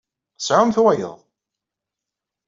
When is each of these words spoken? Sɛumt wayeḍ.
Sɛumt 0.47 0.77
wayeḍ. 0.83 1.17